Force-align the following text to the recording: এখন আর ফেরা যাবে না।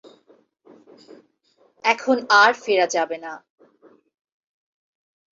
এখন 1.83 2.17
আর 2.41 2.51
ফেরা 2.53 2.87
যাবে 2.87 3.17
না। 3.17 3.33